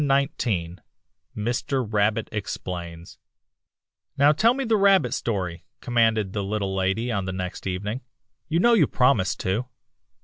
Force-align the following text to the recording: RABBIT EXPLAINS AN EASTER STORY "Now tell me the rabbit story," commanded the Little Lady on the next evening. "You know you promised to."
RABBIT 0.03 0.33
EXPLAINS 0.71 0.79
AN 1.37 1.47
EASTER 1.47 1.87
STORY 2.43 3.05
"Now 4.17 4.31
tell 4.31 4.55
me 4.55 4.63
the 4.65 4.75
rabbit 4.75 5.13
story," 5.13 5.63
commanded 5.79 6.33
the 6.33 6.43
Little 6.43 6.73
Lady 6.75 7.11
on 7.11 7.25
the 7.25 7.31
next 7.31 7.67
evening. 7.67 8.01
"You 8.47 8.59
know 8.61 8.73
you 8.73 8.87
promised 8.87 9.39
to." 9.41 9.67